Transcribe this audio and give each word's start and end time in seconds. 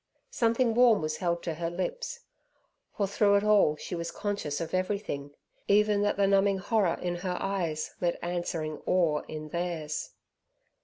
Something 0.31 0.73
warm 0.73 0.99
was 0.99 1.17
held 1.17 1.43
to 1.43 1.53
her 1.53 1.69
lips, 1.69 2.21
for 2.91 3.05
through 3.05 3.35
it 3.35 3.43
all 3.43 3.75
she 3.75 3.93
was 3.93 4.09
conscious 4.09 4.59
of 4.59 4.73
everything, 4.73 5.35
even 5.67 6.01
that 6.01 6.17
the 6.17 6.25
numbing 6.25 6.57
horror 6.57 6.97
in 6.99 7.17
her 7.17 7.37
eyes 7.39 7.93
met 8.01 8.17
answering 8.23 8.81
awe 8.87 9.19
in 9.27 9.49
theirs. 9.49 10.09